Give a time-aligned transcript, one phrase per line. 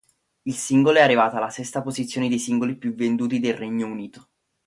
[0.47, 4.29] Il singolo è arrivato alla sesta posizione dei singoli più venduti nel Regno Unito.